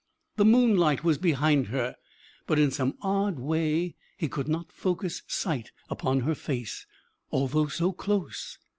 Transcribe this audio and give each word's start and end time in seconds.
The 0.37 0.45
moonlight 0.45 1.03
was 1.03 1.19
behind 1.19 1.67
her, 1.67 1.95
but 2.47 2.57
in 2.57 2.71
some 2.71 2.95
odd 3.03 3.37
way 3.37 3.93
he 4.17 4.27
could 4.27 4.47
not 4.47 4.71
focus 4.71 5.21
sight 5.27 5.69
upon 5.91 6.21
her 6.21 6.33
face, 6.33 6.87
although 7.29 7.67
so 7.67 7.91
close. 7.93 8.57